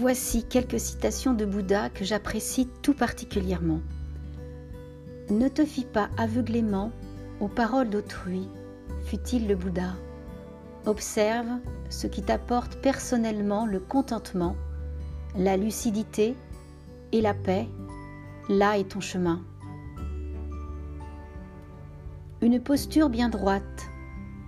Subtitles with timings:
[0.00, 3.80] Voici quelques citations de Bouddha que j'apprécie tout particulièrement.
[5.28, 6.90] Ne te fie pas aveuglément
[7.38, 8.48] aux paroles d'autrui,
[9.04, 9.92] fut-il le Bouddha.
[10.86, 11.48] Observe
[11.90, 14.56] ce qui t'apporte personnellement le contentement,
[15.36, 16.34] la lucidité
[17.12, 17.68] et la paix.
[18.48, 19.42] Là est ton chemin.
[22.40, 23.82] Une posture bien droite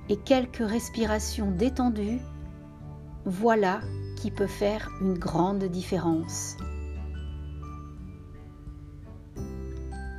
[0.08, 2.20] et quelques respirations détendues,
[3.26, 3.82] voilà
[4.22, 6.56] qui peut faire une grande différence.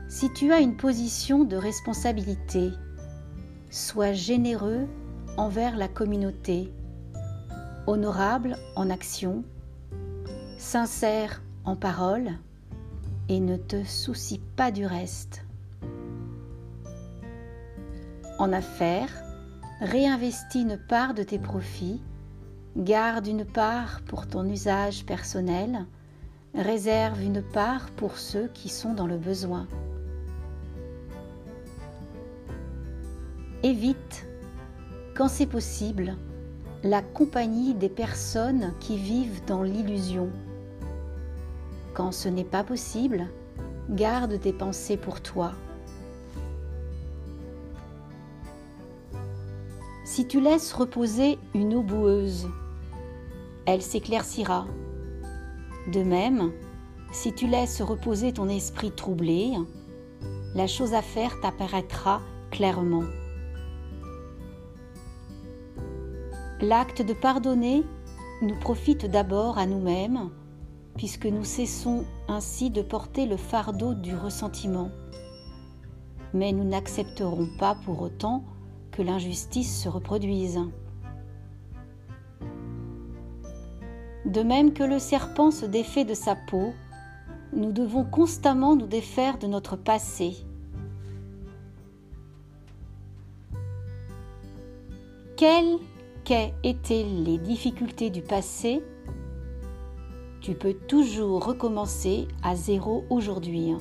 [0.09, 2.71] Si tu as une position de responsabilité,
[3.69, 4.89] sois généreux
[5.37, 6.69] envers la communauté,
[7.87, 9.45] honorable en action,
[10.57, 12.31] sincère en parole
[13.29, 15.45] et ne te soucie pas du reste.
[18.37, 19.23] En affaires,
[19.79, 22.01] réinvestis une part de tes profits
[22.75, 25.85] Garde une part pour ton usage personnel,
[26.55, 29.67] réserve une part pour ceux qui sont dans le besoin.
[33.61, 34.25] Évite,
[35.15, 36.15] quand c'est possible,
[36.81, 40.31] la compagnie des personnes qui vivent dans l'illusion.
[41.93, 43.27] Quand ce n'est pas possible,
[43.91, 45.51] garde tes pensées pour toi.
[50.05, 52.47] Si tu laisses reposer une eau boueuse,
[53.65, 54.65] elle s'éclaircira.
[55.91, 56.51] De même,
[57.11, 59.53] si tu laisses reposer ton esprit troublé,
[60.55, 63.03] la chose à faire t'apparaîtra clairement.
[66.61, 67.83] L'acte de pardonner
[68.41, 70.29] nous profite d'abord à nous-mêmes,
[70.95, 74.89] puisque nous cessons ainsi de porter le fardeau du ressentiment.
[76.33, 78.43] Mais nous n'accepterons pas pour autant
[78.91, 80.59] que l'injustice se reproduise.
[84.33, 86.73] De même que le serpent se défait de sa peau,
[87.55, 90.35] nous devons constamment nous défaire de notre passé.
[95.37, 95.77] Quelles
[96.23, 98.81] qu'aient été les difficultés du passé,
[100.41, 103.75] tu peux toujours recommencer à zéro aujourd'hui.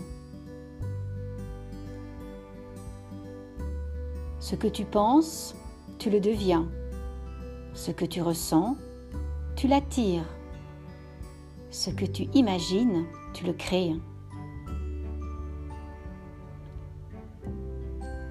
[4.39, 5.55] Ce que tu penses,
[5.99, 6.69] tu le deviens.
[7.73, 8.77] Ce que tu ressens,
[9.57, 10.27] tu l'attires.
[11.73, 13.95] Ce que tu imagines, tu le crées.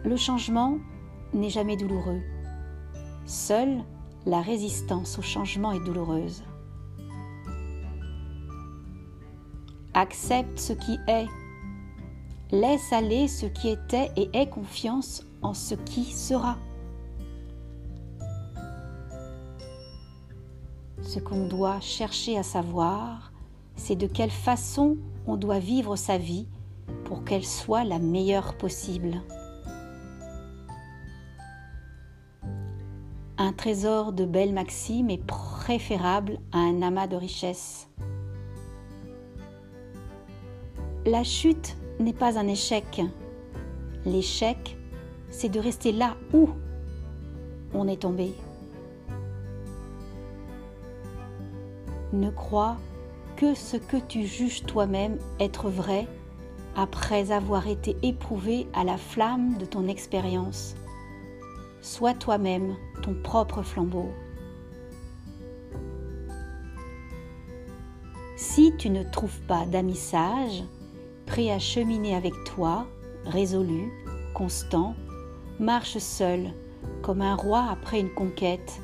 [0.05, 0.77] Le changement
[1.33, 2.21] n'est jamais douloureux.
[3.25, 3.79] Seule
[4.27, 6.43] la résistance au changement est douloureuse.
[9.95, 11.25] Accepte ce qui est.
[12.51, 16.57] Laisse aller ce qui était et aie confiance en ce qui sera.
[21.01, 23.30] Ce qu'on doit chercher à savoir,
[23.83, 26.47] c'est de quelle façon on doit vivre sa vie
[27.05, 29.21] pour qu'elle soit la meilleure possible.
[33.39, 37.89] Un trésor de belles maximes est préférable à un amas de richesses.
[41.07, 43.01] La chute n'est pas un échec.
[44.05, 44.77] L'échec,
[45.31, 46.49] c'est de rester là où
[47.73, 48.31] on est tombé.
[52.13, 52.75] ne crois
[53.41, 56.07] que ce que tu juges toi-même être vrai
[56.75, 60.75] après avoir été éprouvé à la flamme de ton expérience.
[61.81, 64.11] Sois toi-même ton propre flambeau.
[68.35, 70.63] Si tu ne trouves pas d'amis sages,
[71.25, 72.85] prêts à cheminer avec toi,
[73.25, 73.91] résolu,
[74.35, 74.93] constant,
[75.59, 76.53] marche seul,
[77.01, 78.79] comme un roi après une conquête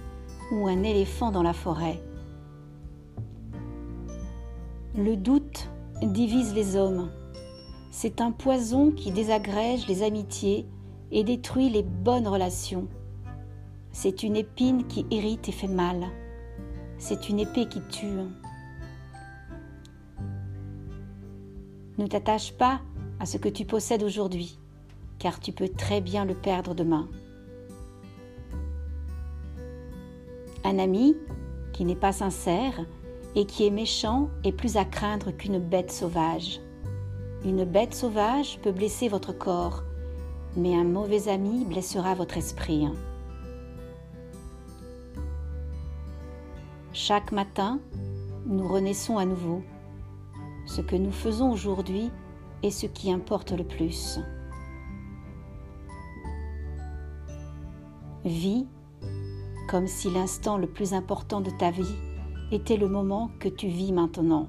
[0.51, 2.01] ou un éléphant dans la forêt.
[4.97, 5.69] Le doute
[6.01, 7.11] divise les hommes.
[7.91, 10.65] C'est un poison qui désagrège les amitiés
[11.11, 12.87] et détruit les bonnes relations.
[13.91, 16.03] C'est une épine qui irrite et fait mal.
[16.97, 18.07] C'est une épée qui tue.
[21.99, 22.81] Ne t'attache pas
[23.19, 24.57] à ce que tu possèdes aujourd'hui,
[25.19, 27.07] car tu peux très bien le perdre demain.
[30.63, 31.15] Un ami
[31.71, 32.83] qui n'est pas sincère
[33.37, 36.59] et qui est méchant est plus à craindre qu'une bête sauvage.
[37.45, 39.83] Une bête sauvage peut blesser votre corps,
[40.55, 42.87] mais un mauvais ami blessera votre esprit.
[46.93, 47.79] Chaque matin,
[48.47, 49.61] nous renaissons à nouveau.
[50.65, 52.09] Ce que nous faisons aujourd'hui
[52.63, 54.19] est ce qui importe le plus.
[58.25, 58.65] Vis
[59.69, 62.16] comme si l'instant le plus important de ta vie
[62.51, 64.47] était le moment que tu vis maintenant.